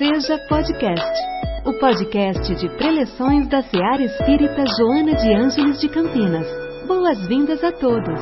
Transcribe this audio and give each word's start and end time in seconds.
Seja 0.00 0.38
Podcast, 0.48 1.12
o 1.66 1.74
podcast 1.74 2.54
de 2.54 2.70
preleções 2.78 3.46
da 3.48 3.62
Seara 3.62 4.02
Espírita 4.02 4.64
Joana 4.78 5.14
de 5.14 5.30
Ângeles 5.30 5.78
de 5.78 5.90
Campinas. 5.90 6.46
Boas-vindas 6.86 7.62
a 7.62 7.70
todos. 7.70 8.18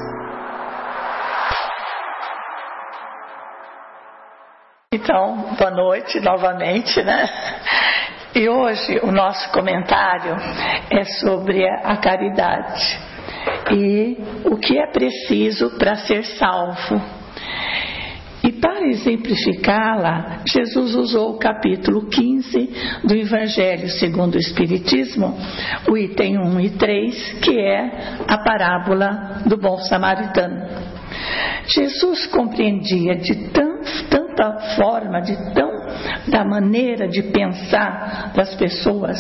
Então, 4.93 5.55
boa 5.57 5.71
noite 5.71 6.19
novamente, 6.19 7.01
né? 7.01 7.29
E 8.35 8.49
hoje 8.49 8.99
o 9.05 9.13
nosso 9.13 9.49
comentário 9.53 10.35
é 10.91 11.05
sobre 11.05 11.65
a 11.65 11.97
caridade 11.99 12.99
e 13.71 14.17
o 14.45 14.57
que 14.57 14.77
é 14.77 14.91
preciso 14.91 15.79
para 15.79 15.95
ser 15.95 16.25
salvo. 16.25 17.18
Para 18.61 18.87
exemplificá-la, 18.87 20.43
Jesus 20.47 20.95
usou 20.95 21.35
o 21.35 21.39
capítulo 21.39 22.07
15 22.07 22.71
do 23.05 23.15
Evangelho 23.15 23.89
segundo 23.89 24.35
o 24.35 24.39
Espiritismo, 24.39 25.37
o 25.89 25.97
item 25.97 26.39
1 26.39 26.61
e 26.61 26.71
3, 26.71 27.33
que 27.43 27.59
é 27.59 28.17
a 28.27 28.39
parábola 28.39 29.43
do 29.47 29.57
bom 29.57 29.79
samaritano. 29.79 30.89
Jesus 31.67 32.27
compreendia 32.27 33.17
de 33.17 33.51
tão, 33.51 33.81
tanta 34.11 34.77
forma, 34.77 35.21
de 35.21 35.37
tão 35.55 35.78
da 36.29 36.45
maneira 36.45 37.09
de 37.09 37.23
pensar 37.23 38.33
das 38.35 38.55
pessoas. 38.55 39.19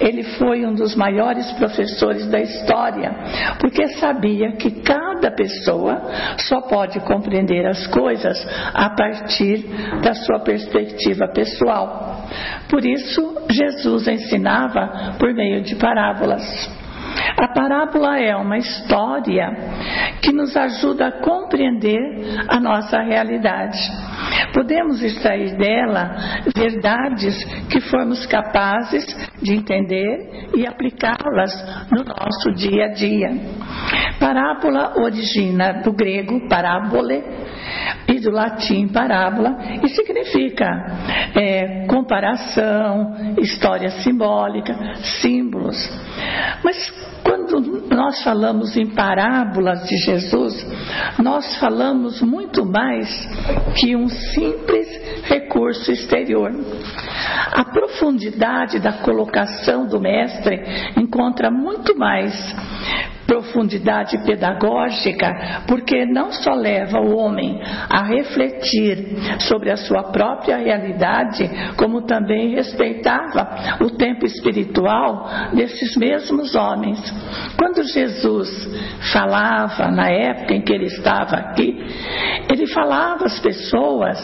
Ele 0.00 0.22
foi 0.22 0.64
um 0.66 0.74
dos 0.74 0.94
maiores 0.94 1.50
professores 1.52 2.26
da 2.28 2.40
história, 2.40 3.12
porque 3.60 3.88
sabia 3.98 4.52
que 4.52 4.70
cada 4.82 5.30
pessoa 5.30 6.00
só 6.38 6.60
pode 6.62 7.00
compreender 7.00 7.66
as 7.66 7.86
coisas 7.88 8.46
a 8.74 8.90
partir 8.90 9.64
da 10.02 10.14
sua 10.14 10.40
perspectiva 10.40 11.28
pessoal. 11.28 12.26
Por 12.68 12.84
isso, 12.84 13.36
Jesus 13.50 14.06
ensinava 14.08 15.14
por 15.18 15.32
meio 15.34 15.62
de 15.62 15.74
parábolas. 15.76 16.78
A 17.36 17.48
parábola 17.48 18.18
é 18.18 18.34
uma 18.36 18.58
história 18.58 19.50
que 20.22 20.32
nos 20.32 20.56
ajuda 20.56 21.08
a 21.08 21.12
compreender 21.20 21.98
a 22.48 22.60
nossa 22.60 23.00
realidade. 23.00 23.78
Podemos 24.52 25.02
extrair 25.02 25.56
dela 25.56 26.16
verdades 26.54 27.44
que 27.70 27.80
formos 27.80 28.26
capazes 28.26 29.04
de 29.42 29.54
entender 29.54 30.48
e 30.56 30.66
aplicá-las 30.66 31.52
no 31.90 32.04
nosso 32.04 32.52
dia 32.54 32.86
a 32.86 32.88
dia. 32.88 33.30
Parábola 34.18 34.94
origina 34.98 35.82
do 35.82 35.92
grego 35.92 36.48
parábole 36.48 37.22
e 38.08 38.20
do 38.20 38.30
latim 38.30 38.88
parábola 38.88 39.58
e 39.82 39.88
significa 39.88 40.66
é, 41.34 41.86
comparação, 41.86 43.34
história 43.38 43.90
simbólica, 43.90 44.74
símbolos. 45.20 45.76
Mas 46.64 46.90
quando 47.22 47.77
nós 47.98 48.22
falamos 48.22 48.76
em 48.76 48.86
parábolas 48.86 49.84
de 49.88 49.96
Jesus, 49.96 50.54
nós 51.20 51.58
falamos 51.58 52.22
muito 52.22 52.64
mais 52.64 53.08
que 53.74 53.96
um 53.96 54.08
simples 54.08 54.86
recurso 55.24 55.90
exterior. 55.90 56.52
A 57.52 57.64
profundidade 57.64 58.78
da 58.78 58.92
colocação 59.02 59.88
do 59.88 59.98
mestre 59.98 60.62
encontra 60.96 61.50
muito 61.50 61.98
mais 61.98 62.32
profundidade 63.28 64.16
pedagógica, 64.24 65.62
porque 65.68 66.06
não 66.06 66.32
só 66.32 66.54
leva 66.54 66.98
o 66.98 67.14
homem 67.14 67.60
a 67.90 68.02
refletir 68.02 69.06
sobre 69.40 69.70
a 69.70 69.76
sua 69.76 70.04
própria 70.04 70.56
realidade, 70.56 71.46
como 71.76 72.06
também 72.06 72.54
respeitava 72.54 73.84
o 73.84 73.90
tempo 73.90 74.24
espiritual 74.24 75.28
desses 75.52 75.94
mesmos 75.94 76.54
homens. 76.54 76.98
Quando 77.58 77.84
Jesus 77.84 78.48
falava, 79.12 79.90
na 79.90 80.08
época 80.08 80.54
em 80.54 80.62
que 80.62 80.72
ele 80.72 80.86
estava 80.86 81.36
aqui, 81.36 81.76
ele 82.50 82.66
falava 82.68 83.26
às 83.26 83.38
pessoas 83.40 84.18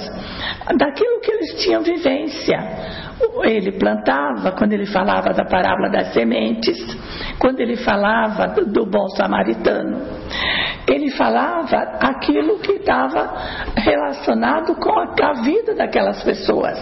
daquilo 0.78 1.20
que 1.20 1.30
eles 1.30 1.62
tinham 1.62 1.82
vivência 1.82 3.04
ele 3.44 3.72
plantava, 3.72 4.52
quando 4.52 4.72
ele 4.72 4.86
falava 4.86 5.32
da 5.32 5.44
parábola 5.44 5.88
das 5.88 6.12
sementes, 6.12 6.76
quando 7.38 7.60
ele 7.60 7.76
falava 7.76 8.48
do, 8.48 8.66
do 8.66 8.86
bom 8.86 9.08
samaritano. 9.10 10.02
Ele 10.86 11.10
falava 11.10 11.76
aquilo 12.00 12.58
que 12.58 12.72
estava 12.72 13.34
relacionado 13.76 14.74
com 14.74 14.98
a, 14.98 15.14
a 15.22 15.32
vida 15.42 15.74
daquelas 15.74 16.22
pessoas. 16.22 16.78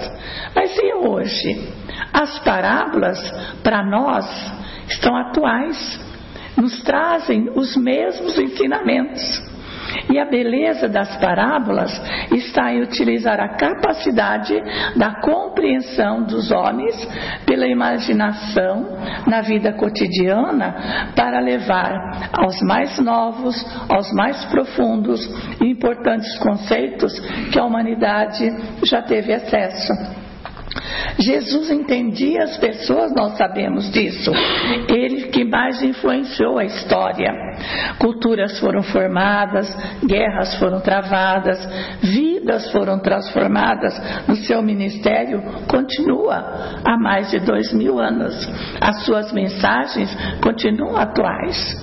Mas 0.55 0.77
e 0.77 0.95
hoje? 0.95 1.69
As 2.13 2.39
parábolas, 2.41 3.19
para 3.63 3.85
nós, 3.85 4.27
estão 4.89 5.17
atuais, 5.17 6.01
nos 6.57 6.83
trazem 6.83 7.51
os 7.55 7.77
mesmos 7.77 8.39
ensinamentos. 8.39 9.53
E 10.11 10.19
a 10.19 10.25
beleza 10.25 10.89
das 10.89 11.17
parábolas 11.17 11.91
está 12.33 12.73
em 12.73 12.83
utilizar 12.83 13.41
a 13.41 13.57
capacidade 13.57 14.55
da 14.97 15.21
compreensão 15.53 16.23
dos 16.25 16.51
homens 16.51 16.97
pela 17.45 17.67
imaginação 17.67 18.97
na 19.27 19.43
vida 19.43 19.73
cotidiana 19.75 21.13
para 21.15 21.41
levar 21.41 22.31
aos 22.33 22.61
mais 22.63 22.99
novos, 22.99 23.55
aos 23.89 24.11
mais 24.13 24.43
profundos 24.47 25.21
e 25.61 25.67
importantes 25.71 26.39
conceitos 26.39 27.19
que 27.53 27.59
a 27.59 27.65
humanidade 27.65 28.51
já 28.85 29.03
teve 29.03 29.33
acesso. 29.35 30.22
Jesus 31.19 31.71
entendia 31.71 32.45
as 32.45 32.57
pessoas, 32.57 33.13
nós 33.15 33.37
sabemos 33.37 33.91
disso. 33.91 34.33
Ele 34.89 35.29
que 35.29 35.45
mais 35.45 35.83
influenciou 35.83 36.59
a 36.59 36.65
história. 36.65 37.31
Culturas 37.99 38.59
foram 38.59 38.83
formadas, 38.83 39.69
guerras 40.05 40.55
foram 40.57 40.81
travadas, 40.81 41.59
vidas 42.03 42.71
foram 42.73 42.99
transformadas. 42.99 43.95
No 44.27 44.37
seu 44.37 44.63
ministério 44.63 45.43
continua 45.69 46.81
há 46.85 46.97
mais 46.99 47.31
de 47.31 47.39
dois 47.41 47.73
mil 47.73 48.01
anos. 48.01 48.35
As 48.81 49.05
suas 49.05 49.33
mensagens 49.33 50.15
continuam 50.43 50.97
atuais. 50.97 51.83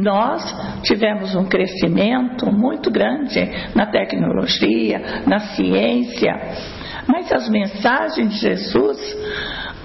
Nós 0.00 0.42
tivemos 0.82 1.34
um 1.34 1.46
crescimento 1.46 2.52
muito 2.52 2.90
grande 2.90 3.50
na 3.74 3.86
tecnologia, 3.86 5.22
na 5.26 5.40
ciência 5.40 6.75
mas 7.06 7.30
as 7.32 7.48
mensagens 7.48 8.30
de 8.30 8.38
Jesus 8.38 9.16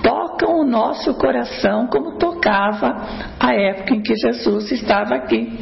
tocam 0.04 0.62
o 0.62 0.66
nosso 0.66 1.14
coração 1.14 1.88
como 1.88 2.18
tocava 2.18 2.96
a 3.40 3.54
época 3.54 3.94
em 3.94 4.02
que 4.02 4.16
Jesus 4.16 4.72
estava 4.72 5.16
aqui. 5.16 5.60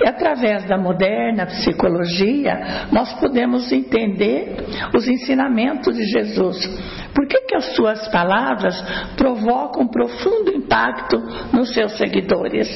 E 0.00 0.08
através 0.08 0.64
da 0.66 0.76
moderna 0.76 1.46
psicologia, 1.46 2.86
nós 2.90 3.12
podemos 3.20 3.70
entender 3.70 4.64
os 4.94 5.06
ensinamentos 5.06 5.96
de 5.96 6.04
Jesus. 6.04 6.66
Por 7.14 7.26
que, 7.26 7.40
que 7.42 7.54
as 7.54 7.74
suas 7.74 8.08
palavras 8.08 8.80
provocam 9.16 9.86
profundo 9.86 10.50
impacto 10.50 11.18
nos 11.52 11.72
seus 11.72 11.96
seguidores? 11.96 12.68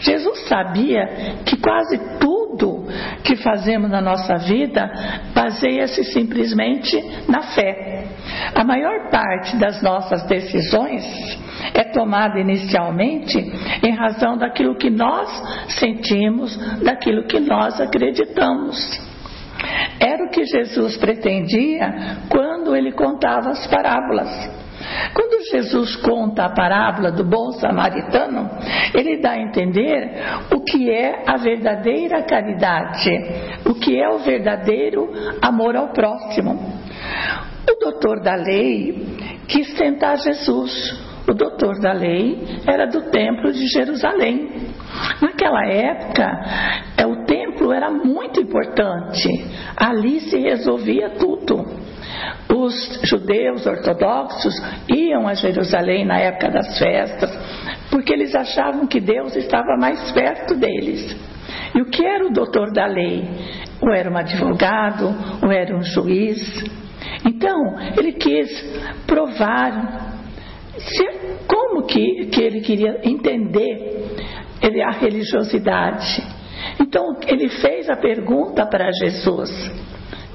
Jesus 0.00 0.46
sabia 0.48 1.36
que 1.44 1.56
quase 1.56 1.98
tudo 2.18 2.29
que 3.30 3.36
fazemos 3.36 3.88
na 3.88 4.00
nossa 4.00 4.38
vida 4.38 4.90
baseia-se 5.32 6.02
simplesmente 6.02 7.00
na 7.28 7.42
fé. 7.42 8.06
A 8.52 8.64
maior 8.64 9.08
parte 9.08 9.56
das 9.56 9.80
nossas 9.80 10.24
decisões 10.24 11.04
é 11.72 11.84
tomada 11.84 12.40
inicialmente 12.40 13.38
em 13.86 13.94
razão 13.94 14.36
daquilo 14.36 14.74
que 14.74 14.90
nós 14.90 15.28
sentimos, 15.78 16.56
daquilo 16.82 17.24
que 17.28 17.38
nós 17.38 17.80
acreditamos. 17.80 19.00
Era 20.00 20.24
o 20.24 20.30
que 20.30 20.44
Jesus 20.44 20.96
pretendia 20.96 22.18
quando 22.28 22.74
ele 22.74 22.90
contava 22.90 23.50
as 23.50 23.64
parábolas. 23.68 24.59
Quando 25.14 25.44
Jesus 25.50 25.96
conta 25.96 26.44
a 26.44 26.54
parábola 26.54 27.10
do 27.12 27.24
bom 27.24 27.52
samaritano, 27.52 28.50
ele 28.94 29.20
dá 29.20 29.32
a 29.32 29.40
entender 29.40 30.10
o 30.54 30.60
que 30.60 30.90
é 30.90 31.22
a 31.26 31.36
verdadeira 31.36 32.22
caridade, 32.22 33.10
o 33.66 33.74
que 33.74 34.00
é 34.00 34.08
o 34.08 34.18
verdadeiro 34.18 35.10
amor 35.42 35.76
ao 35.76 35.92
próximo. 35.92 36.52
O 37.70 37.78
doutor 37.78 38.20
da 38.22 38.34
lei 38.34 39.16
quis 39.46 39.74
tentar 39.74 40.16
Jesus. 40.16 41.10
O 41.28 41.34
doutor 41.34 41.78
da 41.78 41.92
lei 41.92 42.38
era 42.66 42.86
do 42.86 43.10
templo 43.10 43.52
de 43.52 43.66
Jerusalém. 43.68 44.70
Naquela 45.20 45.64
época, 45.66 46.26
é, 46.96 47.06
o 47.06 47.24
templo 47.24 47.72
era 47.72 47.90
muito 47.90 48.40
importante. 48.40 49.28
Ali 49.76 50.20
se 50.20 50.38
resolvia 50.38 51.10
tudo 51.10 51.64
os 52.62 53.00
judeus 53.04 53.66
ortodoxos 53.66 54.54
iam 54.88 55.26
a 55.26 55.34
Jerusalém 55.34 56.04
na 56.04 56.18
época 56.18 56.50
das 56.50 56.78
festas, 56.78 57.30
porque 57.90 58.12
eles 58.12 58.34
achavam 58.34 58.86
que 58.86 59.00
Deus 59.00 59.34
estava 59.36 59.76
mais 59.78 60.12
perto 60.12 60.54
deles. 60.54 61.16
E 61.74 61.80
o 61.80 61.86
que 61.86 62.04
era 62.04 62.26
o 62.26 62.32
doutor 62.32 62.72
da 62.72 62.86
lei? 62.86 63.28
Ou 63.80 63.92
era 63.92 64.10
um 64.10 64.16
advogado, 64.16 65.14
ou 65.42 65.50
era 65.50 65.76
um 65.76 65.82
juiz. 65.82 66.40
Então, 67.24 67.78
ele 67.96 68.12
quis 68.12 68.50
provar 69.06 70.10
se, 70.76 71.08
como 71.46 71.86
que, 71.86 72.26
que 72.26 72.42
ele 72.42 72.60
queria 72.60 73.00
entender 73.04 74.16
ele, 74.62 74.82
a 74.82 74.90
religiosidade. 74.90 76.22
Então, 76.80 77.16
ele 77.26 77.48
fez 77.48 77.88
a 77.88 77.96
pergunta 77.96 78.66
para 78.66 78.90
Jesus, 78.92 79.50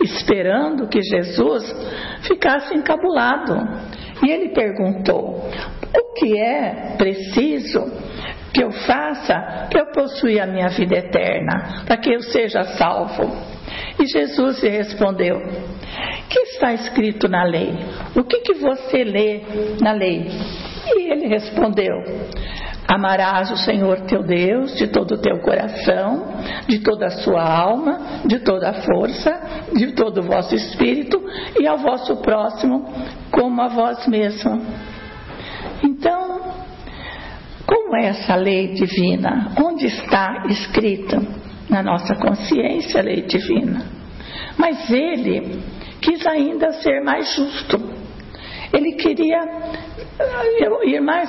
esperando 0.01 0.87
que 0.87 1.01
Jesus 1.01 1.73
ficasse 2.21 2.75
encabulado. 2.75 3.55
E 4.23 4.29
ele 4.29 4.49
perguntou: 4.49 5.49
O 5.97 6.13
que 6.13 6.37
é 6.39 6.95
preciso 6.97 7.91
que 8.53 8.63
eu 8.63 8.71
faça 8.71 9.67
para 9.69 9.81
eu 9.81 9.91
possuir 9.91 10.41
a 10.41 10.47
minha 10.47 10.69
vida 10.69 10.95
eterna, 10.95 11.83
para 11.85 11.97
que 11.97 12.13
eu 12.13 12.21
seja 12.21 12.63
salvo? 12.63 13.29
E 13.99 14.05
Jesus 14.05 14.61
lhe 14.61 14.69
respondeu: 14.69 15.41
que 16.29 16.39
está 16.39 16.73
escrito 16.73 17.27
na 17.27 17.43
lei? 17.43 17.73
O 18.15 18.23
que, 18.23 18.39
que 18.39 18.53
você 18.55 19.03
lê 19.03 19.41
na 19.81 19.93
lei? 19.93 20.27
E 20.85 21.11
ele 21.11 21.27
respondeu: 21.27 21.95
Amarás 22.87 23.49
o 23.51 23.57
Senhor 23.57 24.01
teu 24.01 24.21
Deus 24.21 24.75
de 24.75 24.87
todo 24.87 25.15
o 25.15 25.21
teu 25.21 25.39
coração, 25.39 26.27
de 26.67 26.79
toda 26.79 27.07
a 27.07 27.11
sua 27.11 27.43
alma, 27.43 28.21
de 28.25 28.39
toda 28.39 28.69
a 28.69 28.73
força, 28.73 29.31
de 29.73 29.93
todo 29.93 30.19
o 30.19 30.23
vosso 30.23 30.53
espírito 30.53 31.21
e 31.59 31.65
ao 31.67 31.79
vosso 31.79 32.17
próximo 32.17 32.87
como 33.31 33.61
a 33.61 33.67
vós 33.69 34.07
mesmo. 34.07 34.61
Então, 35.83 36.41
como 37.65 37.95
é 37.97 38.07
essa 38.07 38.35
lei 38.35 38.73
divina? 38.73 39.51
Onde 39.63 39.87
está 39.87 40.45
escrita? 40.47 41.21
Na 41.67 41.81
nossa 41.81 42.15
consciência, 42.15 43.01
a 43.01 43.03
lei 43.03 43.23
divina. 43.23 43.85
Mas 44.57 44.91
ele 44.91 45.59
quis 45.99 46.25
ainda 46.27 46.71
ser 46.73 47.03
mais 47.03 47.35
justo. 47.35 47.77
Ele 48.71 48.93
queria 48.93 49.39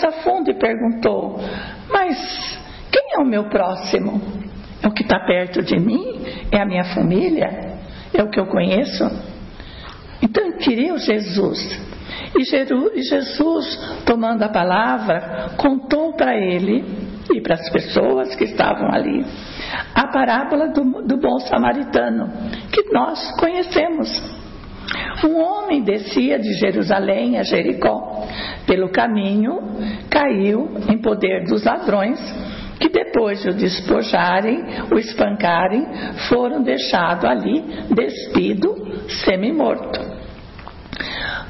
a 0.04 0.12
fundo 0.22 0.50
e 0.50 0.54
perguntou: 0.54 1.38
Mas 1.90 2.58
quem 2.90 3.14
é 3.14 3.18
o 3.18 3.26
meu 3.26 3.48
próximo? 3.48 4.20
É 4.82 4.88
o 4.88 4.92
que 4.92 5.02
está 5.02 5.20
perto 5.20 5.62
de 5.62 5.78
mim? 5.78 6.22
É 6.52 6.60
a 6.60 6.66
minha 6.66 6.84
família? 6.84 7.78
É 8.14 8.22
o 8.22 8.30
que 8.30 8.38
eu 8.38 8.46
conheço? 8.46 9.04
Então 10.22 10.52
queria 10.58 10.96
Jesus. 10.98 11.86
E 12.34 12.44
Jesus, 13.02 14.02
tomando 14.04 14.42
a 14.42 14.48
palavra, 14.48 15.50
contou 15.56 16.14
para 16.14 16.36
ele 16.36 16.84
e 17.32 17.40
para 17.40 17.54
as 17.54 17.68
pessoas 17.70 18.34
que 18.36 18.44
estavam 18.44 18.92
ali 18.92 19.24
a 19.94 20.06
parábola 20.08 20.68
do, 20.68 21.02
do 21.02 21.16
bom 21.16 21.38
samaritano, 21.40 22.30
que 22.72 22.92
nós 22.92 23.30
conhecemos. 23.38 24.36
Um 25.24 25.40
homem 25.40 25.82
descia 25.82 26.38
de 26.38 26.52
Jerusalém 26.54 27.38
a 27.38 27.42
Jericó. 27.42 28.26
Pelo 28.66 28.90
caminho, 28.90 29.58
caiu 30.10 30.70
em 30.88 30.98
poder 30.98 31.44
dos 31.44 31.64
ladrões, 31.64 32.18
que 32.80 32.88
depois 32.88 33.42
de 33.42 33.50
o 33.50 33.54
despojarem, 33.54 34.62
o 34.92 34.98
espancarem, 34.98 35.86
foram 36.28 36.62
deixados 36.62 37.24
ali, 37.24 37.62
despido, 37.94 38.74
semi-morto. 39.24 40.16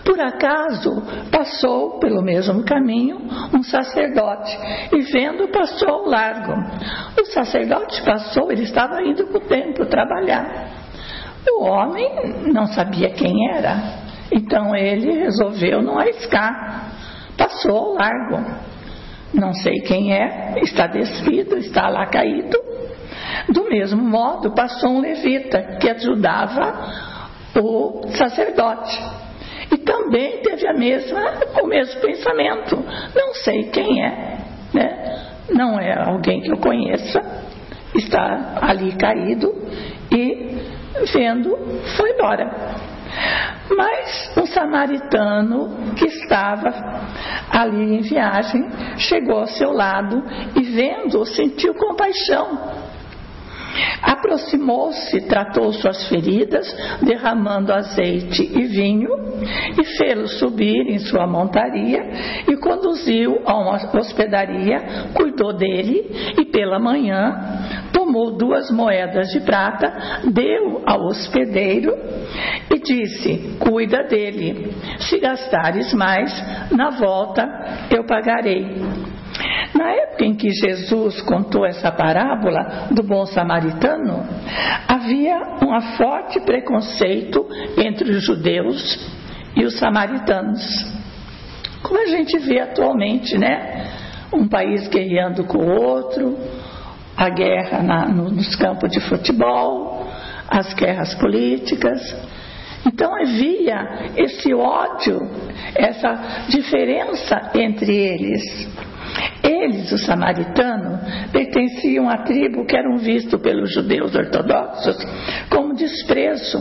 Por 0.04 0.20
acaso 0.20 1.02
passou 1.32 1.98
pelo 1.98 2.22
mesmo 2.22 2.64
caminho 2.64 3.18
um 3.52 3.62
sacerdote 3.64 4.56
e 4.92 5.02
vendo 5.02 5.48
passou 5.48 5.88
ao 5.88 6.06
largo. 6.06 6.52
O 7.20 7.24
sacerdote 7.26 8.00
passou, 8.04 8.52
ele 8.52 8.62
estava 8.62 9.02
indo 9.02 9.26
para 9.26 9.38
o 9.38 9.48
templo 9.48 9.84
trabalhar. 9.86 10.70
O 11.48 11.64
homem 11.64 12.08
não 12.52 12.66
sabia 12.68 13.10
quem 13.10 13.50
era, 13.52 13.76
então 14.30 14.74
ele 14.76 15.12
resolveu 15.12 15.82
não 15.82 15.98
arriscar. 15.98 16.92
Passou 17.36 17.76
ao 17.76 17.94
largo. 17.94 18.66
Não 19.34 19.52
sei 19.52 19.80
quem 19.80 20.12
é, 20.12 20.54
está 20.62 20.86
despido, 20.86 21.56
está 21.56 21.88
lá 21.88 22.06
caído. 22.06 22.58
Do 23.48 23.68
mesmo 23.68 24.02
modo, 24.02 24.52
passou 24.52 24.90
um 24.90 25.00
levita 25.00 25.76
que 25.80 25.90
ajudava 25.90 26.72
o 27.56 28.08
sacerdote. 28.16 28.98
E 29.72 29.78
também 29.78 30.40
teve 30.42 30.66
a 30.66 30.72
mesma, 30.72 31.20
o 31.62 31.66
mesmo 31.66 32.00
pensamento. 32.00 32.76
Não 33.14 33.34
sei 33.34 33.64
quem 33.64 34.04
é, 34.04 34.38
né? 34.72 35.26
não 35.50 35.78
é 35.78 35.92
alguém 35.92 36.40
que 36.40 36.50
eu 36.50 36.56
conheça, 36.56 37.20
está 37.94 38.58
ali 38.60 38.92
caído 38.92 39.54
e 40.10 40.58
vendo, 41.12 41.56
foi 41.96 42.12
embora. 42.12 42.85
Mas 43.76 44.32
um 44.36 44.46
samaritano 44.46 45.94
que 45.96 46.06
estava 46.06 46.72
ali 47.50 47.96
em 47.96 48.00
viagem 48.00 48.68
chegou 48.98 49.40
ao 49.40 49.46
seu 49.46 49.72
lado 49.72 50.22
e, 50.54 50.62
vendo, 50.62 51.24
sentiu 51.24 51.74
compaixão. 51.74 52.86
Aproximou-se, 54.02 55.20
tratou 55.22 55.72
suas 55.72 56.08
feridas, 56.08 56.66
derramando 57.02 57.72
azeite 57.72 58.42
e 58.42 58.64
vinho, 58.64 59.10
e 59.78 59.84
fê-lo 59.98 60.28
subir 60.28 60.88
em 60.88 60.98
sua 60.98 61.26
montaria 61.26 62.00
e 62.48 62.56
conduziu 62.56 63.42
a 63.44 63.54
uma 63.54 63.76
hospedaria, 63.98 65.10
cuidou 65.14 65.52
dele 65.52 66.34
e 66.38 66.44
pela 66.46 66.78
manhã 66.78 67.75
tomou 68.16 68.36
duas 68.36 68.70
moedas 68.70 69.28
de 69.28 69.40
prata, 69.40 69.92
deu 70.32 70.82
ao 70.86 71.02
hospedeiro 71.06 71.92
e 72.70 72.78
disse: 72.78 73.58
Cuida 73.58 74.04
dele. 74.04 74.72
Se 75.00 75.18
gastares 75.18 75.92
mais, 75.92 76.32
na 76.70 76.90
volta 76.90 77.46
eu 77.90 78.04
pagarei. 78.06 78.64
Na 79.74 79.90
época 79.90 80.24
em 80.24 80.34
que 80.34 80.48
Jesus 80.50 81.20
contou 81.20 81.66
essa 81.66 81.92
parábola 81.92 82.88
do 82.90 83.02
bom 83.02 83.26
samaritano, 83.26 84.24
havia 84.88 85.38
um 85.62 85.78
forte 85.98 86.40
preconceito 86.40 87.46
entre 87.76 88.10
os 88.12 88.24
judeus 88.24 88.98
e 89.54 89.64
os 89.64 89.78
samaritanos. 89.78 90.64
Como 91.82 92.00
a 92.00 92.06
gente 92.06 92.38
vê 92.38 92.60
atualmente, 92.60 93.36
né? 93.36 93.92
Um 94.32 94.48
país 94.48 94.88
guerreando 94.88 95.44
com 95.44 95.58
o 95.58 95.82
outro, 95.82 96.36
a 97.16 97.28
guerra 97.30 97.82
na, 97.82 98.08
nos 98.08 98.54
campos 98.56 98.90
de 98.90 99.00
futebol, 99.00 100.06
as 100.48 100.74
guerras 100.74 101.14
políticas. 101.14 102.00
Então 102.86 103.14
havia 103.16 104.12
esse 104.16 104.54
ódio, 104.54 105.18
essa 105.74 106.46
diferença 106.48 107.50
entre 107.54 107.96
eles. 107.96 108.68
Eles, 109.62 109.90
os 109.90 110.04
samaritanos, 110.04 111.00
pertenciam 111.32 112.08
à 112.08 112.18
tribo 112.18 112.66
que 112.66 112.76
eram 112.76 112.98
vistos 112.98 113.40
pelos 113.40 113.72
judeus 113.72 114.14
ortodoxos 114.14 114.96
como 115.50 115.74
desprezo, 115.74 116.58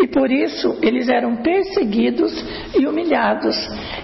e 0.00 0.06
por 0.08 0.30
isso 0.30 0.78
eles 0.82 1.08
eram 1.08 1.36
perseguidos 1.36 2.32
e 2.78 2.86
humilhados. 2.86 3.56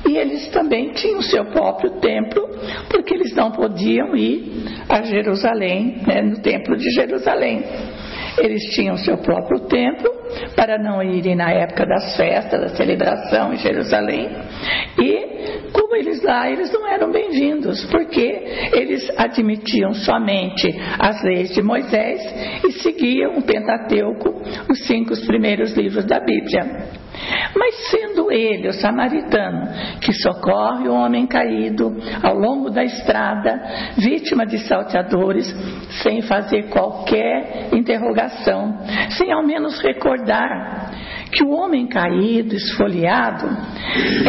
E 0.09 0.17
eles 0.17 0.49
também 0.49 0.93
tinham 0.93 1.23
seu 1.23 1.45
próprio 1.47 1.93
templo, 2.01 2.43
porque 2.91 3.15
eles 3.15 3.35
não 3.35 3.51
podiam 3.51 4.15
ir 4.17 4.65
a 4.89 5.03
Jerusalém, 5.03 6.03
né, 6.07 6.23
no 6.23 6.41
templo 6.43 6.77
de 6.77 6.91
Jerusalém. 6.91 7.65
Eles 8.39 8.63
tinham 8.75 8.97
seu 8.97 9.19
próprio 9.19 9.61
templo 9.61 10.11
para 10.55 10.79
não 10.79 11.03
irem 11.03 11.35
na 11.35 11.51
época 11.51 11.87
das 11.87 12.17
festas, 12.17 12.61
da 12.61 12.69
celebração 12.69 13.53
em 13.53 13.57
Jerusalém. 13.57 14.29
E 14.99 15.71
como 15.73 15.97
eles 15.97 16.23
lá, 16.23 16.51
eles 16.51 16.73
não 16.73 16.87
eram 16.87 17.11
bem-vindos, 17.11 17.85
porque 17.87 18.71
eles 18.73 19.09
admitiam 19.17 19.95
somente 19.95 20.69
as 20.99 21.23
leis 21.23 21.55
de 21.55 21.63
Moisés 21.63 22.21
e 22.65 22.73
seguiam 22.73 23.39
o 23.39 23.43
Pentateuco, 23.43 24.43
os 24.71 24.87
cinco 24.87 25.15
primeiros 25.27 25.73
livros 25.75 26.05
da 26.05 26.21
Bíblia. 26.21 27.06
Mas 27.55 27.75
sendo 27.91 28.31
ele, 28.31 28.69
o 28.69 28.73
samaritano, 28.73 29.69
que 30.01 30.13
socorre 30.13 30.89
o 30.89 30.95
homem 30.95 31.27
caído 31.27 31.97
ao 32.23 32.35
longo 32.35 32.71
da 32.71 32.85
estrada, 32.85 33.61
vítima 33.97 34.45
de 34.47 34.59
salteadores, 34.59 35.47
sem 36.03 36.23
fazer 36.23 36.69
qualquer 36.69 37.69
interrogação, 37.73 38.79
sem 39.11 39.33
ao 39.33 39.43
menos 39.43 39.81
recordar 39.81 40.93
que 41.33 41.45
o 41.45 41.51
homem 41.51 41.87
caído, 41.87 42.55
esfoliado, 42.55 43.47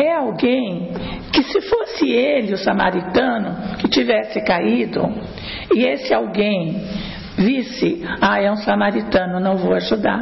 é 0.01 0.13
alguém 0.13 0.91
que, 1.32 1.44
se 1.44 1.62
fosse 1.62 2.10
ele, 2.10 2.53
o 2.53 2.58
samaritano, 2.58 3.77
que 3.77 3.88
tivesse 3.89 4.41
caído, 4.44 5.01
e 5.75 5.84
esse 5.84 6.13
alguém 6.13 6.82
visse, 7.38 8.03
ah, 8.20 8.41
é 8.41 8.51
um 8.51 8.58
samaritano, 8.58 9.39
não 9.39 9.58
vou 9.58 9.74
ajudar, 9.75 10.20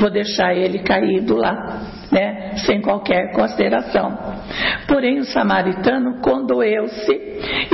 vou 0.00 0.10
deixar 0.10 0.54
ele 0.54 0.80
caído 0.80 1.36
lá. 1.36 1.97
Né, 2.10 2.56
sem 2.66 2.80
qualquer 2.80 3.32
consideração. 3.32 4.16
Porém, 4.86 5.18
o 5.18 5.24
samaritano 5.24 6.20
condoeu-se 6.20 7.12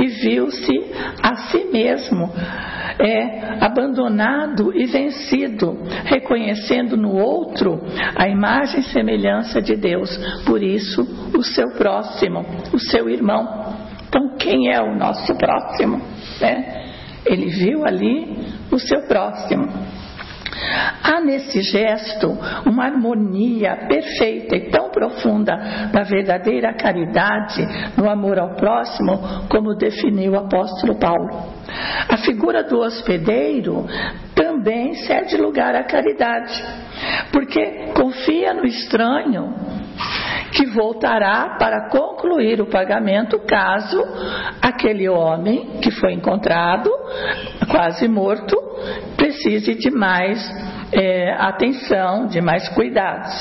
e 0.01 0.07
viu-se 0.07 0.91
a 1.21 1.35
si 1.35 1.65
mesmo 1.71 2.31
é 2.99 3.63
abandonado 3.63 4.73
e 4.73 4.85
vencido, 4.85 5.77
reconhecendo 6.05 6.95
no 6.95 7.13
outro 7.13 7.81
a 8.15 8.27
imagem 8.27 8.79
e 8.79 8.83
semelhança 8.83 9.61
de 9.61 9.75
Deus. 9.75 10.09
Por 10.45 10.63
isso, 10.63 11.01
o 11.37 11.43
seu 11.43 11.71
próximo, 11.71 12.45
o 12.73 12.79
seu 12.79 13.09
irmão. 13.09 13.75
Então, 14.07 14.35
quem 14.37 14.71
é 14.71 14.81
o 14.81 14.95
nosso 14.95 15.35
próximo? 15.35 16.01
Né? 16.39 16.85
Ele 17.25 17.47
viu 17.47 17.85
ali 17.85 18.37
o 18.71 18.79
seu 18.79 19.07
próximo. 19.07 19.67
Há 21.03 21.19
nesse 21.21 21.61
gesto 21.61 22.27
uma 22.65 22.85
harmonia 22.85 23.75
perfeita 23.87 24.55
e 24.55 24.69
tão 24.69 24.89
profunda 24.89 25.55
da 25.91 26.03
verdadeira 26.03 26.73
caridade 26.73 27.65
no 27.97 28.09
amor 28.09 28.39
ao 28.39 28.55
próximo, 28.55 29.47
como 29.49 29.75
definiu 29.75 30.33
o 30.33 30.39
apóstolo 30.39 30.95
Paulo. 30.95 31.29
A 32.09 32.17
figura 32.17 32.63
do 32.63 32.79
hospedeiro 32.79 33.85
também 34.33 34.93
cede 34.95 35.37
lugar 35.37 35.75
à 35.75 35.83
caridade, 35.83 36.63
porque 37.31 37.91
confia 37.93 38.53
no 38.53 38.65
estranho 38.65 39.53
que 40.51 40.65
voltará 40.67 41.57
para 41.59 41.89
concluir 41.89 42.61
o 42.61 42.67
pagamento 42.67 43.39
caso 43.39 44.01
aquele 44.61 45.09
homem 45.09 45.79
que 45.81 45.91
foi 45.91 46.13
encontrado 46.13 46.89
quase 47.69 48.07
morto 48.07 48.55
precise 49.35 49.75
de 49.75 49.91
mais 49.91 50.39
é, 50.91 51.33
atenção, 51.33 52.27
de 52.27 52.39
mais 52.41 52.67
cuidados. 52.69 53.33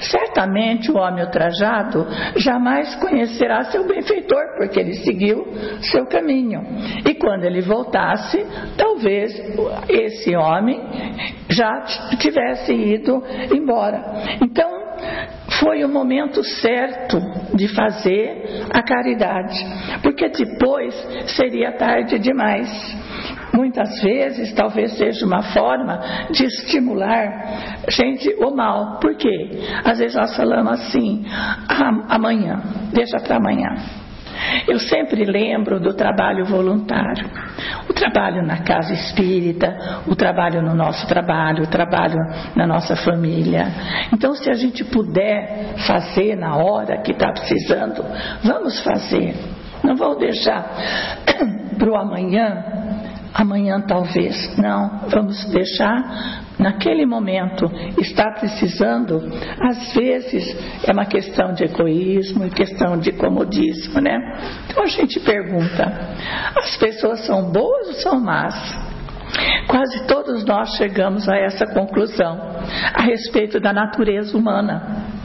Certamente 0.00 0.90
o 0.90 0.96
homem 0.96 1.24
ultrajado 1.24 2.06
jamais 2.36 2.94
conhecerá 2.96 3.64
seu 3.64 3.86
benfeitor, 3.86 4.56
porque 4.56 4.80
ele 4.80 4.94
seguiu 4.94 5.46
seu 5.82 6.06
caminho. 6.06 6.60
E 7.06 7.14
quando 7.14 7.44
ele 7.44 7.60
voltasse, 7.60 8.44
talvez 8.76 9.32
esse 9.88 10.34
homem 10.34 10.80
já 11.48 11.82
tivesse 12.18 12.72
ido 12.72 13.22
embora. 13.54 14.02
Então, 14.42 14.80
foi 15.60 15.84
o 15.84 15.88
momento 15.88 16.42
certo 16.42 17.18
de 17.54 17.68
fazer 17.68 18.64
a 18.70 18.82
caridade, 18.82 19.56
porque 20.02 20.28
depois 20.28 20.94
seria 21.36 21.72
tarde 21.72 22.18
demais. 22.18 22.68
Muitas 23.52 24.00
vezes, 24.02 24.52
talvez 24.54 24.96
seja 24.96 25.26
uma 25.26 25.42
forma 25.42 26.00
de 26.30 26.44
estimular 26.44 27.80
gente 27.88 28.28
o 28.38 28.54
mal. 28.54 28.98
Por 29.00 29.16
quê? 29.16 29.50
Às 29.84 29.98
vezes 29.98 30.16
nós 30.16 30.36
falamos 30.36 30.72
assim, 30.72 31.24
ah, 31.26 32.14
amanhã, 32.14 32.60
deixa 32.92 33.18
para 33.18 33.36
amanhã. 33.36 33.74
Eu 34.66 34.78
sempre 34.78 35.24
lembro 35.24 35.78
do 35.80 35.94
trabalho 35.94 36.44
voluntário. 36.46 37.28
O 37.88 37.92
trabalho 37.92 38.42
na 38.42 38.58
casa 38.58 38.92
espírita, 38.92 40.02
o 40.06 40.14
trabalho 40.14 40.62
no 40.62 40.74
nosso 40.74 41.06
trabalho, 41.06 41.64
o 41.64 41.66
trabalho 41.66 42.16
na 42.56 42.66
nossa 42.66 42.96
família. 42.96 43.66
Então, 44.12 44.34
se 44.34 44.50
a 44.50 44.54
gente 44.54 44.84
puder 44.84 45.74
fazer 45.86 46.36
na 46.36 46.56
hora 46.56 46.98
que 47.02 47.12
está 47.12 47.32
precisando, 47.32 48.04
vamos 48.42 48.82
fazer. 48.82 49.34
Não 49.82 49.96
vou 49.96 50.16
deixar 50.16 50.70
para 51.78 51.90
o 51.90 51.96
amanhã 51.96 52.79
amanhã 53.34 53.80
talvez. 53.80 54.56
Não, 54.56 55.08
vamos 55.08 55.44
deixar 55.46 56.42
naquele 56.58 57.06
momento. 57.06 57.70
Está 57.98 58.30
precisando, 58.32 59.22
às 59.60 59.94
vezes 59.94 60.56
é 60.86 60.92
uma 60.92 61.06
questão 61.06 61.52
de 61.54 61.64
egoísmo 61.64 62.46
e 62.46 62.50
questão 62.50 62.98
de 62.98 63.12
comodismo, 63.12 64.00
né? 64.00 64.18
Então 64.68 64.82
a 64.82 64.88
gente 64.88 65.18
pergunta: 65.20 65.92
as 66.56 66.76
pessoas 66.76 67.24
são 67.26 67.50
boas 67.50 67.88
ou 67.88 67.94
são 67.94 68.20
más? 68.20 68.54
Quase 69.68 70.06
todos 70.06 70.44
nós 70.44 70.74
chegamos 70.76 71.28
a 71.28 71.36
essa 71.36 71.66
conclusão 71.66 72.40
a 72.92 73.02
respeito 73.02 73.60
da 73.60 73.72
natureza 73.72 74.36
humana. 74.36 75.19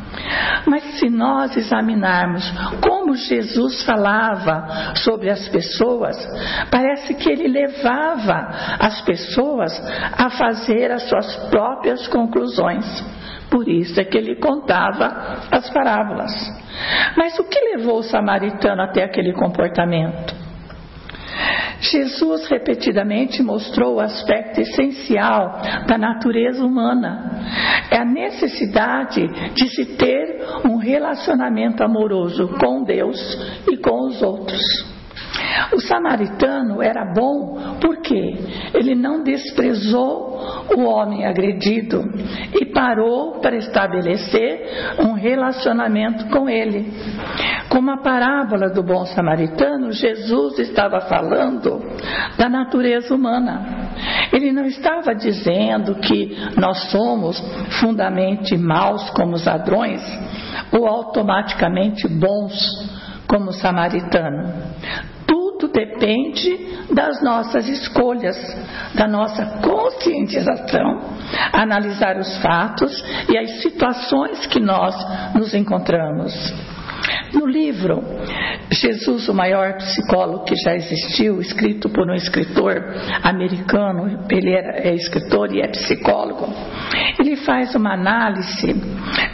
Mas 0.65 0.99
se 0.99 1.09
nós 1.09 1.55
examinarmos 1.55 2.43
como 2.81 3.15
Jesus 3.15 3.83
falava 3.83 4.93
sobre 4.95 5.29
as 5.29 5.47
pessoas, 5.49 6.17
parece 6.71 7.13
que 7.13 7.29
ele 7.29 7.47
levava 7.47 8.49
as 8.79 9.01
pessoas 9.01 9.71
a 10.17 10.29
fazer 10.29 10.91
as 10.91 11.03
suas 11.03 11.35
próprias 11.49 12.07
conclusões. 12.07 12.85
Por 13.49 13.67
isso 13.67 13.99
é 13.99 14.03
que 14.03 14.17
ele 14.17 14.35
contava 14.35 15.47
as 15.51 15.69
parábolas. 15.69 16.31
Mas 17.15 17.37
o 17.39 17.43
que 17.43 17.59
levou 17.75 17.99
o 17.99 18.03
samaritano 18.03 18.81
até 18.81 19.03
aquele 19.03 19.33
comportamento? 19.33 20.45
Jesus 21.79 22.47
repetidamente 22.47 23.43
mostrou 23.43 23.95
o 23.95 23.99
aspecto 23.99 24.61
essencial 24.61 25.61
da 25.87 25.97
natureza 25.97 26.63
humana. 26.63 27.41
É 27.91 27.97
a 27.97 28.05
necessidade 28.05 29.27
de 29.53 29.69
se 29.69 29.97
ter 29.97 30.45
um 30.65 30.77
relacionamento 30.77 31.83
amoroso 31.83 32.47
com 32.59 32.83
Deus 32.83 33.19
e 33.69 33.77
com 33.77 34.07
os 34.07 34.21
outros. 34.21 34.94
O 35.73 35.79
samaritano 35.79 36.81
era 36.81 37.05
bom 37.13 37.77
porque 37.81 38.37
ele 38.73 38.95
não 38.95 39.23
desprezou 39.23 40.65
o 40.75 40.81
homem 40.81 41.25
agredido 41.25 42.03
e 42.53 42.65
parou 42.65 43.39
para 43.39 43.55
estabelecer 43.55 44.95
um 44.99 45.13
relacionamento 45.13 46.27
com 46.29 46.49
ele. 46.49 46.91
Como 47.69 47.91
a 47.91 47.97
parábola 47.97 48.69
do 48.69 48.83
bom 48.83 49.05
samaritano, 49.05 49.91
Jesus 49.91 50.59
estava 50.59 51.01
falando 51.01 51.81
da 52.37 52.49
natureza 52.49 53.13
humana. 53.13 53.89
Ele 54.31 54.51
não 54.51 54.65
estava 54.65 55.13
dizendo 55.13 55.95
que 55.95 56.35
nós 56.57 56.91
somos 56.91 57.39
fundamentalmente 57.79 58.57
maus 58.57 59.09
como 59.11 59.35
os 59.35 59.45
ladrões 59.45 60.01
ou 60.71 60.87
automaticamente 60.87 62.07
bons 62.07 62.53
como 63.27 63.49
o 63.49 63.53
samaritano 63.53 64.53
depende 65.75 66.57
das 66.93 67.21
nossas 67.21 67.67
escolhas, 67.67 68.37
da 68.95 69.07
nossa 69.07 69.45
conscientização, 69.61 71.01
analisar 71.51 72.17
os 72.17 72.37
fatos 72.37 73.03
e 73.29 73.37
as 73.37 73.61
situações 73.61 74.47
que 74.47 74.59
nós 74.59 74.95
nos 75.35 75.53
encontramos. 75.53 76.33
No 77.33 77.45
livro 77.45 78.01
Jesus, 78.71 79.27
o 79.27 79.33
maior 79.33 79.73
psicólogo 79.77 80.45
que 80.45 80.55
já 80.55 80.75
existiu, 80.75 81.41
escrito 81.41 81.89
por 81.89 82.09
um 82.09 82.15
escritor 82.15 82.83
americano, 83.21 84.25
ele 84.29 84.51
é 84.51 84.93
escritor 84.95 85.53
e 85.53 85.61
é 85.61 85.67
psicólogo, 85.67 86.47
ele 87.19 87.35
faz 87.35 87.75
uma 87.75 87.93
análise 87.93 88.73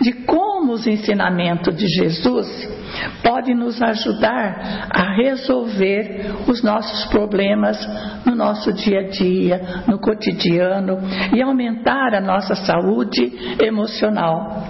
de 0.02 0.12
como 0.26 0.74
os 0.74 0.88
ensinamentos 0.88 1.76
de 1.76 1.88
Jesus 1.88 2.81
pode 3.24 3.54
nos 3.54 3.82
ajudar 3.82 4.88
a 4.90 5.16
resolver 5.16 6.34
os 6.48 6.64
nossos 6.64 7.06
problemas 7.08 7.78
no 8.26 8.36
nosso 8.36 8.74
dia 8.74 9.02
a 9.02 9.10
dia, 9.10 9.62
no 9.88 10.00
cotidiano 10.00 11.00
e 11.34 11.42
aumentar 11.42 12.14
a 12.14 12.22
nossa 12.22 12.56
saúde 12.56 13.56
emocional. 13.62 14.68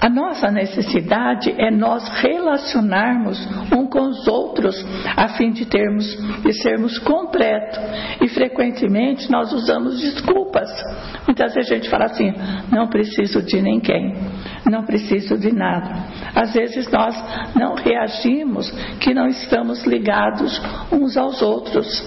A 0.00 0.08
nossa 0.08 0.50
necessidade 0.50 1.54
é 1.56 1.70
nós 1.70 2.06
relacionarmos 2.20 3.38
um 3.72 3.81
com 3.92 4.08
os 4.08 4.26
outros 4.26 4.74
a 5.14 5.28
fim 5.28 5.52
de 5.52 5.66
termos 5.66 6.06
de 6.42 6.52
sermos 6.54 6.98
completos. 6.98 7.78
E 8.22 8.28
frequentemente 8.28 9.30
nós 9.30 9.52
usamos 9.52 10.00
desculpas. 10.00 10.70
Muitas 11.26 11.54
vezes 11.54 11.70
a 11.70 11.74
gente 11.74 11.90
fala 11.90 12.06
assim: 12.06 12.32
não 12.70 12.88
preciso 12.88 13.42
de 13.42 13.60
ninguém, 13.60 14.14
não 14.68 14.84
preciso 14.84 15.36
de 15.36 15.52
nada. 15.52 16.06
Às 16.34 16.54
vezes 16.54 16.90
nós 16.90 17.14
não 17.54 17.74
reagimos 17.74 18.70
que 18.98 19.12
não 19.12 19.26
estamos 19.28 19.84
ligados 19.84 20.60
uns 20.90 21.16
aos 21.16 21.42
outros. 21.42 22.02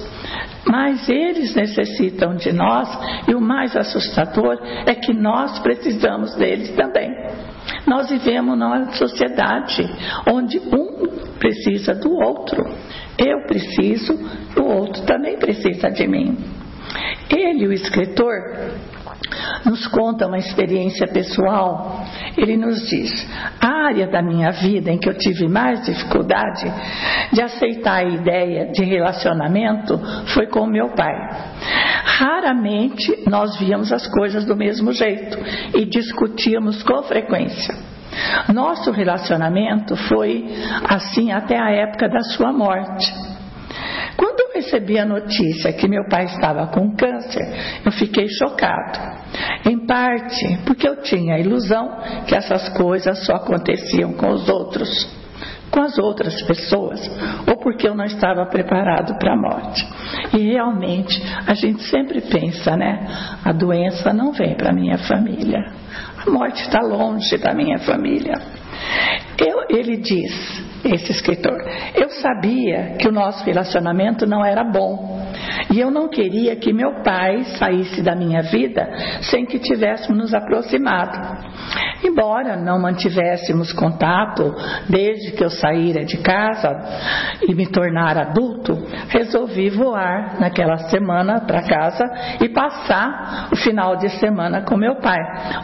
Mas 0.68 1.08
eles 1.08 1.54
necessitam 1.54 2.36
de 2.36 2.52
nós 2.52 2.90
e 3.28 3.36
o 3.36 3.40
mais 3.40 3.76
assustador 3.76 4.58
é 4.88 4.96
que 4.96 5.14
nós 5.14 5.60
precisamos 5.60 6.36
deles 6.36 6.72
também. 6.76 7.12
Nós 7.86 8.10
vivemos 8.10 8.58
numa 8.58 8.92
sociedade 8.94 9.84
onde 10.32 10.60
um 10.60 11.08
precisa 11.40 11.94
do 11.94 12.12
outro. 12.12 12.64
Eu 13.18 13.46
preciso, 13.48 14.14
o 14.58 14.64
outro 14.64 15.04
também 15.04 15.38
precisa 15.38 15.90
de 15.90 16.08
mim. 16.08 16.38
Ele, 17.30 17.68
o 17.68 17.74
escritor, 17.74 18.34
nos 19.66 19.88
conta 19.88 20.28
uma 20.28 20.38
experiência 20.38 21.08
pessoal. 21.08 22.04
Ele 22.38 22.58
nos 22.58 22.88
diz: 22.88 23.12
a 23.60 23.88
área 23.88 24.08
da 24.08 24.22
minha 24.22 24.52
vida 24.52 24.92
em 24.92 24.98
que 24.98 25.10
eu 25.10 25.18
tive 25.18 25.48
mais 25.48 25.84
dificuldade 25.86 26.72
de 27.32 27.42
aceitar 27.42 27.98
a 27.98 28.04
ideia 28.04 28.72
de 28.72 28.84
relacionamento 28.84 30.00
foi 30.34 30.48
com 30.48 30.66
meu 30.66 30.90
pai. 30.90 31.14
Raramente 32.18 33.24
nós 33.30 33.58
víamos 33.60 33.92
as 33.92 34.08
coisas 34.08 34.46
do 34.46 34.56
mesmo 34.56 34.94
jeito 34.94 35.38
e 35.76 35.86
discutíamos 35.86 36.82
com 36.82 37.04
frequência. 37.04 37.76
Nosso 38.54 38.90
relacionamento 38.92 39.98
foi 40.08 40.46
assim 40.88 41.34
até 41.34 41.60
a 41.60 41.70
época 41.70 42.08
da 42.08 42.22
sua 42.22 42.54
morte. 42.54 43.14
Quando 44.16 44.40
eu 44.40 44.54
recebi 44.54 44.98
a 44.98 45.06
notícia 45.06 45.74
que 45.74 45.90
meu 45.90 46.08
pai 46.08 46.24
estava 46.26 46.68
com 46.68 46.96
câncer, 46.96 47.82
eu 47.86 47.92
fiquei 47.92 48.28
chocado. 48.30 48.98
Em 49.66 49.86
parte 49.86 50.60
porque 50.66 50.88
eu 50.88 51.02
tinha 51.02 51.36
a 51.36 51.40
ilusão 51.40 51.98
que 52.26 52.34
essas 52.34 52.70
coisas 52.70 53.26
só 53.26 53.36
aconteciam 53.36 54.14
com 54.14 54.30
os 54.30 54.48
outros, 54.48 54.90
com 55.72 55.82
as 55.82 55.98
outras 55.98 56.42
pessoas, 56.44 57.00
ou 57.48 57.58
porque 57.58 57.88
eu 57.88 57.96
não 57.96 58.06
estava 58.06 58.46
preparado 58.46 59.18
para 59.18 59.34
a 59.34 59.38
morte. 59.38 59.86
E 60.34 60.52
realmente, 60.52 61.22
a 61.46 61.54
gente 61.54 61.84
sempre 61.84 62.22
pensa, 62.22 62.76
né? 62.78 63.08
A 63.44 63.52
doença 63.52 64.14
não 64.14 64.32
vem 64.32 64.56
para 64.56 64.74
minha 64.74 64.98
família. 65.00 65.60
A 66.26 66.30
morte 66.30 66.62
está 66.62 66.82
longe 66.82 67.38
da 67.38 67.54
minha 67.54 67.80
família. 67.80 68.34
Eu, 69.38 69.66
ele 69.70 69.98
diz, 69.98 70.32
esse 70.84 71.12
escritor, 71.12 71.58
eu 71.96 72.10
sabia 72.10 72.96
que 73.00 73.08
o 73.08 73.12
nosso 73.12 73.44
relacionamento 73.44 74.26
não 74.26 74.46
era 74.46 74.64
bom. 74.64 75.25
E 75.72 75.80
eu 75.80 75.90
não 75.90 76.08
queria 76.08 76.56
que 76.56 76.72
meu 76.72 77.04
pai 77.04 77.44
saísse 77.58 78.02
da 78.02 78.16
minha 78.16 78.42
vida 78.42 78.88
sem 79.22 79.46
que 79.46 79.60
tivéssemos 79.60 80.18
nos 80.18 80.34
aproximado. 80.34 81.18
Embora 82.04 82.56
não 82.56 82.80
mantivéssemos 82.80 83.74
contato 83.74 84.54
desde 84.88 85.32
que 85.32 85.44
eu 85.44 85.50
saíra 85.50 86.06
de 86.06 86.18
casa 86.18 86.70
e 87.48 87.54
me 87.54 87.68
tornar 87.68 88.18
adulto, 88.18 88.76
resolvi 89.10 89.70
voar 89.70 90.40
naquela 90.40 90.78
semana 90.90 91.42
para 91.42 91.64
casa 91.64 92.06
e 92.42 92.50
passar 92.50 93.50
o 93.52 93.56
final 93.56 93.96
de 93.98 94.10
semana 94.20 94.62
com 94.62 94.78
meu 94.78 94.96
pai. 94.98 95.20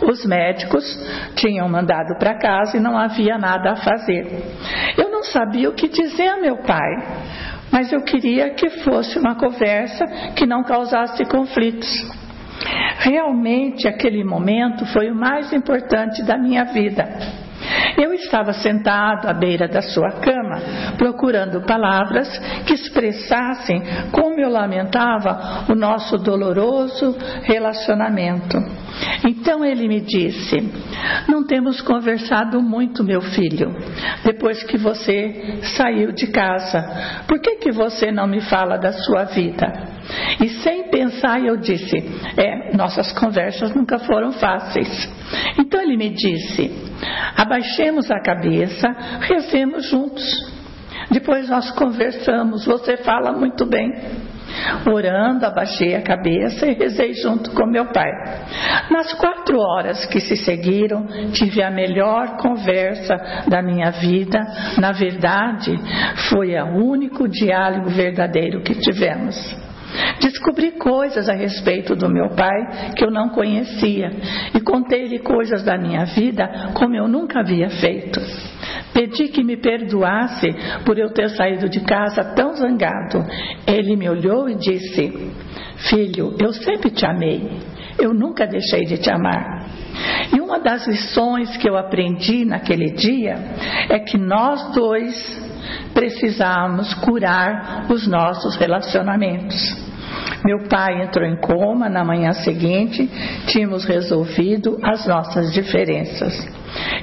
Os 0.10 0.26
médicos 0.26 0.84
tinham 1.36 1.70
mandado 1.70 2.18
para 2.18 2.38
casa 2.40 2.78
e 2.78 2.80
não 2.80 2.98
havia 2.98 3.38
nada 3.38 3.74
a 3.74 3.76
fazer. 3.76 4.44
Eu 4.98 5.12
não 5.12 5.24
sabia 5.24 5.70
o 5.70 5.74
que 5.74 5.88
dizer 5.88 6.28
a 6.28 6.38
meu 6.38 6.58
pai, 6.58 6.92
mas 7.72 7.92
eu 7.92 8.02
queria 8.02 8.50
que 8.52 8.70
fosse 8.84 9.18
uma 9.18 9.36
conversa 9.36 10.06
que 10.36 10.46
não 10.46 10.64
causasse 10.64 11.24
conflitos. 11.26 11.90
Realmente 13.00 13.88
aquele 13.88 14.24
momento 14.24 14.86
foi 14.88 15.10
o 15.10 15.16
mais 15.16 15.52
importante 15.52 16.24
da 16.24 16.38
minha 16.38 16.66
vida. 16.66 17.41
Eu 17.98 18.14
estava 18.14 18.54
sentado 18.54 19.28
à 19.28 19.34
beira 19.34 19.68
da 19.68 19.82
sua 19.82 20.12
cama, 20.12 20.60
procurando 20.98 21.62
palavras 21.62 22.28
que 22.66 22.74
expressassem 22.74 23.82
como 24.12 24.40
eu 24.40 24.50
lamentava 24.50 25.66
o 25.70 25.76
nosso 25.76 26.18
doloroso 26.18 27.16
relacionamento. 27.44 28.58
Então 29.28 29.64
ele 29.64 29.88
me 29.88 30.02
disse: 30.02 30.58
Não 31.28 31.46
temos 31.46 31.82
conversado 31.82 32.62
muito, 32.62 33.04
meu 33.04 33.22
filho, 33.22 33.76
depois 34.24 34.64
que 34.64 34.78
você 34.78 35.60
saiu 35.78 36.12
de 36.12 36.28
casa. 36.28 37.24
Por 37.28 37.40
que, 37.40 37.56
que 37.56 37.72
você 37.72 38.12
não 38.12 38.28
me 38.28 38.42
fala 38.42 38.78
da 38.78 38.94
sua 38.94 39.26
vida? 39.26 39.91
E 40.42 40.50
sem 40.64 40.90
pensar, 40.90 41.40
eu 41.40 41.58
disse: 41.58 41.98
É, 42.36 42.76
nossas 42.76 43.12
conversas 43.14 43.74
nunca 43.76 44.00
foram 44.00 44.32
fáceis. 44.32 45.10
Então 45.58 45.80
ele 45.80 45.96
me 45.96 46.10
disse: 46.10 46.72
Abaixemos 47.38 48.10
a 48.10 48.20
cabeça, 48.20 48.90
rezemos 49.22 49.86
juntos. 49.86 50.24
Depois 51.12 51.50
nós 51.50 51.70
conversamos, 51.72 52.66
você 52.66 52.98
fala 52.98 53.32
muito 53.32 53.66
bem. 53.66 53.92
Orando, 54.92 55.46
abaixei 55.46 55.96
a 55.96 56.02
cabeça 56.02 56.68
e 56.68 56.74
rezei 56.74 57.14
junto 57.14 57.52
com 57.52 57.66
meu 57.66 57.86
pai. 57.92 58.10
Nas 58.90 59.14
quatro 59.14 59.58
horas 59.58 60.06
que 60.06 60.20
se 60.20 60.36
seguiram, 60.36 61.08
tive 61.32 61.64
a 61.64 61.72
melhor 61.72 62.38
conversa 62.38 63.16
da 63.48 63.62
minha 63.62 63.92
vida. 63.92 64.40
Na 64.78 64.92
verdade, 64.92 65.78
foi 66.30 66.54
o 66.56 66.86
único 66.86 67.28
diálogo 67.30 67.90
verdadeiro 67.90 68.62
que 68.62 68.76
tivemos. 68.76 69.71
Descobri 70.20 70.72
coisas 70.72 71.28
a 71.28 71.34
respeito 71.34 71.96
do 71.96 72.10
meu 72.10 72.30
pai 72.30 72.94
que 72.96 73.04
eu 73.04 73.12
não 73.12 73.30
conhecia 73.30 74.12
e 74.54 74.60
contei-lhe 74.60 75.20
coisas 75.20 75.64
da 75.64 75.78
minha 75.78 76.06
vida 76.06 76.72
como 76.74 76.96
eu 76.96 77.08
nunca 77.08 77.40
havia 77.40 77.70
feito. 77.70 78.22
Pedi 78.94 79.30
que 79.30 79.44
me 79.44 79.58
perdoasse 79.58 80.48
por 80.86 80.98
eu 80.98 81.10
ter 81.12 81.30
saído 81.30 81.70
de 81.70 81.80
casa 81.82 82.24
tão 82.36 82.54
zangado. 82.56 83.26
Ele 83.66 83.96
me 83.96 84.10
olhou 84.10 84.50
e 84.50 84.56
disse: 84.56 85.32
Filho, 85.90 86.36
eu 86.40 86.54
sempre 86.54 86.92
te 86.92 87.06
amei. 87.06 87.60
Eu 87.98 88.14
nunca 88.14 88.46
deixei 88.46 88.86
de 88.86 88.98
te 88.98 89.10
amar. 89.10 89.68
E 90.36 90.40
uma 90.40 90.60
das 90.60 90.88
lições 90.88 91.56
que 91.58 91.70
eu 91.70 91.78
aprendi 91.78 92.46
naquele 92.46 92.92
dia 92.92 93.36
é 93.90 94.00
que 94.00 94.18
nós 94.18 94.74
dois 94.74 95.52
precisamos 95.94 96.94
curar 96.96 97.86
os 97.90 98.08
nossos 98.08 98.56
relacionamentos. 98.56 99.91
Meu 100.44 100.68
pai 100.68 101.02
entrou 101.04 101.26
em 101.26 101.36
coma 101.38 101.90
na 101.90 102.04
manhã 102.04 102.34
seguinte, 102.34 103.10
tínhamos 103.48 103.86
resolvido 103.86 104.80
as 104.84 105.06
nossas 105.06 105.54
diferenças. 105.54 106.34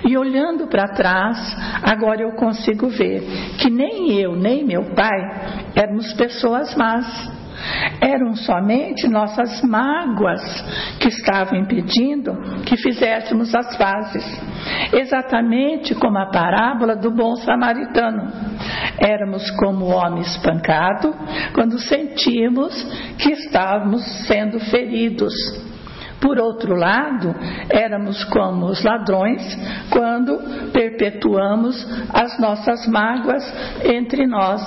E 0.07 0.17
olhando 0.17 0.67
para 0.67 0.89
trás, 0.89 1.57
agora 1.83 2.23
eu 2.23 2.33
consigo 2.33 2.89
ver 2.89 3.23
que 3.59 3.71
nem 3.71 4.19
eu, 4.19 4.35
nem 4.35 4.65
meu 4.65 4.95
pai 4.95 5.19
éramos 5.75 6.13
pessoas 6.15 6.75
más. 6.75 7.38
Eram 8.01 8.35
somente 8.37 9.09
nossas 9.09 9.63
mágoas 9.63 10.43
que 11.01 11.09
estavam 11.09 11.59
impedindo 11.59 12.37
que 12.65 12.77
fizéssemos 12.77 13.55
as 13.55 13.77
fases. 13.77 14.25
Exatamente 14.93 15.95
como 15.95 16.19
a 16.19 16.27
parábola 16.27 16.97
do 16.97 17.11
bom 17.11 17.35
samaritano. 17.37 18.31
Éramos 18.99 19.51
como 19.53 19.87
o 19.87 19.91
homem 19.91 20.23
espancado 20.23 21.15
quando 21.55 21.79
sentimos 21.79 22.75
que 23.19 23.33
estávamos 23.33 24.03
sendo 24.27 24.59
feridos. 24.61 25.35
Por 26.21 26.39
outro 26.39 26.75
lado, 26.75 27.35
éramos 27.71 28.25
como 28.25 28.67
os 28.67 28.83
ladrões 28.83 29.43
quando 29.91 30.71
perpetuamos 30.73 31.87
as 32.13 32.39
nossas 32.41 32.87
mágoas 32.89 33.45
entre 33.85 34.27
nós 34.27 34.63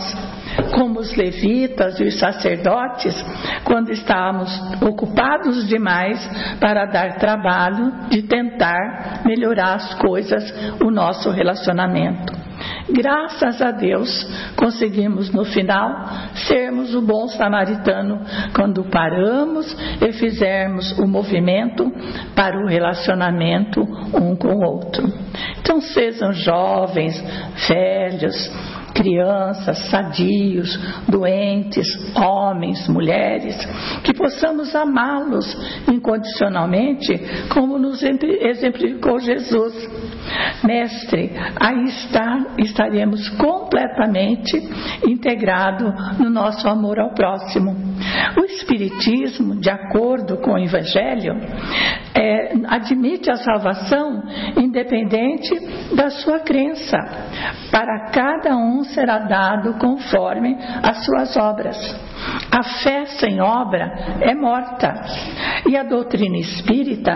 como 0.73 0.99
os 0.99 1.15
levitas 1.15 1.99
e 1.99 2.03
os 2.03 2.19
sacerdotes, 2.19 3.15
quando 3.63 3.91
estávamos 3.91 4.51
ocupados 4.81 5.67
demais 5.67 6.19
para 6.59 6.85
dar 6.85 7.17
trabalho 7.17 7.91
de 8.09 8.23
tentar 8.23 9.21
melhorar 9.25 9.75
as 9.75 9.93
coisas, 9.95 10.43
o 10.81 10.91
nosso 10.91 11.29
relacionamento. 11.29 12.50
Graças 12.89 13.61
a 13.61 13.71
Deus, 13.71 14.09
conseguimos 14.55 15.31
no 15.31 15.45
final 15.45 16.09
sermos 16.47 16.93
o 16.93 17.01
bom 17.01 17.27
samaritano 17.27 18.21
quando 18.53 18.83
paramos 18.83 19.75
e 20.01 20.11
fizermos 20.13 20.97
o 20.99 21.07
movimento 21.07 21.91
para 22.35 22.57
o 22.57 22.67
relacionamento 22.67 23.81
um 24.13 24.35
com 24.35 24.55
o 24.55 24.65
outro. 24.65 25.11
Então, 25.59 25.79
sejam 25.79 26.33
jovens, 26.33 27.21
velhos, 27.67 28.51
crianças, 28.93 29.77
sadios, 29.89 30.79
doentes, 31.07 31.87
homens, 32.15 32.87
mulheres, 32.87 33.55
que 34.03 34.13
possamos 34.13 34.75
amá-los 34.75 35.45
incondicionalmente, 35.91 37.19
como 37.49 37.77
nos 37.77 38.01
exemplificou 38.03 39.19
Jesus. 39.19 39.89
Mestre, 40.63 41.31
aí 41.59 41.85
está, 41.85 42.45
estaremos 42.57 43.27
completamente 43.29 44.57
integrados 45.07 46.19
no 46.19 46.29
nosso 46.29 46.67
amor 46.67 46.99
ao 46.99 47.13
próximo. 47.13 47.90
O 48.37 48.45
Espiritismo, 48.45 49.55
de 49.55 49.69
acordo 49.69 50.37
com 50.37 50.53
o 50.53 50.57
Evangelho, 50.57 51.35
é, 52.13 52.53
admite 52.67 53.29
a 53.31 53.35
salvação 53.35 54.23
independente 54.57 55.95
da 55.95 56.09
sua 56.09 56.39
crença. 56.39 56.97
Para 57.71 58.11
cada 58.11 58.55
um 58.55 58.83
será 58.83 59.19
dado 59.19 59.73
conforme 59.79 60.57
as 60.83 61.05
suas 61.05 61.35
obras. 61.37 62.10
A 62.51 62.63
fé 62.83 63.05
sem 63.05 63.41
obra 63.41 64.19
é 64.21 64.33
morta. 64.35 64.93
E 65.67 65.77
a 65.77 65.83
doutrina 65.83 66.37
espírita, 66.37 67.11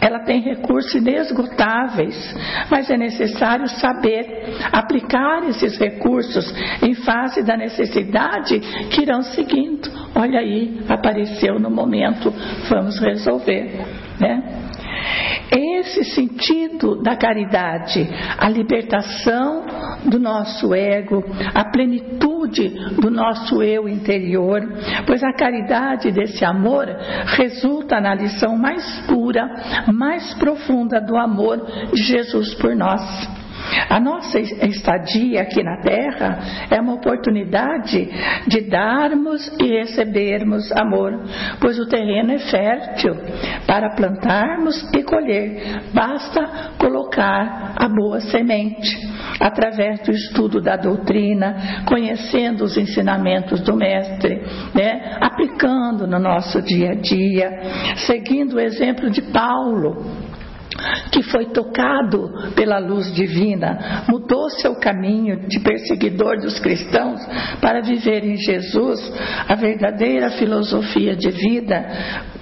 ela 0.00 0.20
tem 0.20 0.40
recursos 0.40 0.94
inesgotáveis, 0.94 2.34
mas 2.70 2.90
é 2.90 2.96
necessário 2.96 3.68
saber 3.68 4.56
aplicar 4.72 5.44
esses 5.48 5.78
recursos 5.78 6.54
em 6.82 6.94
face 6.94 7.42
da 7.42 7.56
necessidade 7.56 8.60
que 8.90 9.02
irão 9.02 9.22
seguindo. 9.22 9.90
Olha 10.14 10.40
aí, 10.40 10.80
apareceu 10.88 11.58
no 11.58 11.70
momento, 11.70 12.32
vamos 12.68 12.98
resolver, 12.98 13.84
né? 14.20 14.65
Esse 15.50 16.04
sentido 16.04 17.00
da 17.02 17.16
caridade, 17.16 18.08
a 18.36 18.48
libertação 18.48 19.64
do 20.04 20.18
nosso 20.18 20.74
ego, 20.74 21.24
a 21.54 21.64
plenitude 21.64 22.68
do 23.00 23.10
nosso 23.10 23.62
eu 23.62 23.88
interior, 23.88 24.60
pois 25.06 25.22
a 25.22 25.32
caridade 25.32 26.10
desse 26.10 26.44
amor 26.44 26.86
resulta 27.36 28.00
na 28.00 28.14
lição 28.14 28.56
mais 28.56 29.00
pura, 29.06 29.48
mais 29.92 30.34
profunda 30.34 31.00
do 31.00 31.16
amor 31.16 31.64
de 31.92 32.02
Jesus 32.02 32.54
por 32.54 32.74
nós. 32.74 33.45
A 33.88 34.00
nossa 34.00 34.38
estadia 34.38 35.42
aqui 35.42 35.62
na 35.62 35.80
Terra 35.80 36.38
é 36.70 36.80
uma 36.80 36.94
oportunidade 36.94 38.08
de 38.46 38.60
darmos 38.62 39.46
e 39.60 39.78
recebermos 39.78 40.70
amor, 40.72 41.12
pois 41.60 41.78
o 41.78 41.86
terreno 41.86 42.32
é 42.32 42.38
fértil 42.38 43.14
para 43.66 43.94
plantarmos 43.94 44.88
e 44.94 45.02
colher. 45.02 45.82
Basta 45.92 46.72
colocar 46.78 47.74
a 47.76 47.88
boa 47.88 48.20
semente 48.20 48.96
através 49.40 50.00
do 50.00 50.12
estudo 50.12 50.60
da 50.60 50.76
doutrina, 50.76 51.84
conhecendo 51.86 52.64
os 52.64 52.76
ensinamentos 52.76 53.60
do 53.60 53.76
Mestre, 53.76 54.42
né? 54.74 55.16
aplicando 55.20 56.06
no 56.06 56.18
nosso 56.18 56.62
dia 56.62 56.90
a 56.90 56.94
dia, 56.94 57.50
seguindo 58.06 58.56
o 58.56 58.60
exemplo 58.60 59.10
de 59.10 59.22
Paulo 59.22 60.25
que 61.10 61.22
foi 61.22 61.46
tocado 61.46 62.32
pela 62.54 62.78
luz 62.78 63.12
divina, 63.14 64.04
mudou 64.08 64.50
seu 64.50 64.74
caminho 64.76 65.48
de 65.48 65.60
perseguidor 65.60 66.38
dos 66.40 66.58
cristãos 66.58 67.20
para 67.60 67.80
viver 67.80 68.24
em 68.24 68.36
Jesus 68.36 69.12
a 69.48 69.54
verdadeira 69.54 70.30
filosofia 70.30 71.16
de 71.16 71.30
vida, 71.30 71.86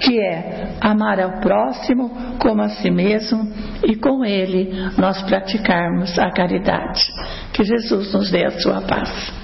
que 0.00 0.18
é 0.20 0.74
amar 0.80 1.20
ao 1.20 1.40
próximo 1.40 2.10
como 2.38 2.62
a 2.62 2.68
si 2.68 2.90
mesmo 2.90 3.50
e 3.84 3.96
com 3.96 4.24
ele 4.24 4.70
nós 4.98 5.22
praticarmos 5.22 6.18
a 6.18 6.30
caridade. 6.30 7.06
Que 7.52 7.64
Jesus 7.64 8.12
nos 8.12 8.30
dê 8.30 8.44
a 8.44 8.50
sua 8.60 8.80
paz. 8.82 9.43